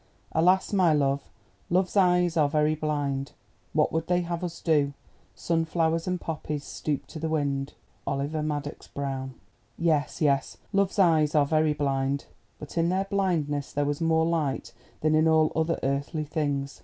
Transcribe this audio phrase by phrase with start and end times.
[0.31, 1.29] Alas, my love,
[1.69, 3.33] Love's eyes are very blind!
[3.71, 4.93] What would they have us do?
[5.35, 9.35] Sunflowers and poppies Stoop to the wind——"[*] [*] Oliver Madox Brown.
[9.77, 12.25] Yes, yes, Love's eyes are very blind,
[12.57, 16.79] but in their blindness there was more light than in all other earthly things.